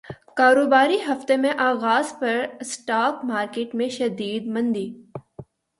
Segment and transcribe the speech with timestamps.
[0.37, 4.87] کاروباری ہفتے کے اغاز پر اسٹاک مارکیٹ میں شدید مندی